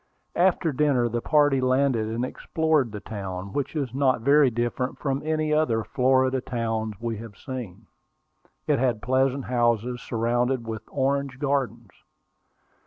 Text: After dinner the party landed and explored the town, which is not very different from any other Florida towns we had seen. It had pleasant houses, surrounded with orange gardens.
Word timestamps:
After 0.35 0.71
dinner 0.73 1.07
the 1.09 1.21
party 1.21 1.61
landed 1.61 2.07
and 2.07 2.25
explored 2.25 2.91
the 2.91 3.01
town, 3.01 3.53
which 3.53 3.75
is 3.75 3.93
not 3.93 4.21
very 4.21 4.49
different 4.49 4.97
from 4.97 5.21
any 5.23 5.53
other 5.53 5.83
Florida 5.83 6.41
towns 6.41 6.95
we 6.99 7.17
had 7.17 7.37
seen. 7.37 7.85
It 8.65 8.79
had 8.79 9.03
pleasant 9.03 9.45
houses, 9.45 10.01
surrounded 10.01 10.65
with 10.65 10.81
orange 10.89 11.37
gardens. 11.37 11.91